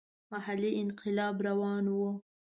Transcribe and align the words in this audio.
محلي 0.31 0.69
انقلاب 0.81 1.35
روان 1.47 1.85
وو. 1.95 2.09